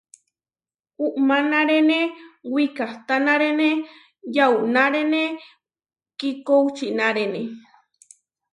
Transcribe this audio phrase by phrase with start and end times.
[1.19, 1.99] Umánarene
[2.53, 3.69] wikahtánarene
[4.35, 5.23] yaunárene
[6.19, 7.41] kikočinaréne.